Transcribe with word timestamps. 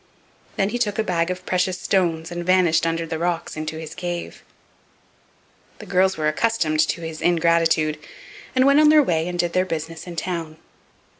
Then 0.55 0.69
he 0.69 0.79
took 0.79 0.97
a 0.97 1.03
bag 1.03 1.29
of 1.29 1.45
precious 1.45 1.79
stones 1.79 2.31
and 2.31 2.43
vanished 2.43 2.87
under 2.87 3.05
the 3.05 3.19
rocks 3.19 3.55
into 3.55 3.77
his 3.77 3.93
cave. 3.93 4.43
The 5.77 5.85
girls 5.85 6.17
were 6.17 6.27
accustomed 6.27 6.79
to 6.79 7.01
his 7.01 7.21
ingratitude, 7.21 7.99
and 8.55 8.65
went 8.65 8.79
on 8.79 8.89
their 8.89 9.03
way 9.03 9.27
and 9.27 9.37
did 9.37 9.53
their 9.53 9.63
business 9.63 10.07
in 10.07 10.15
town. 10.15 10.57